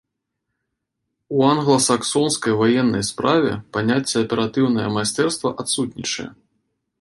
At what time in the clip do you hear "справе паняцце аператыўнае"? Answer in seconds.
3.09-4.87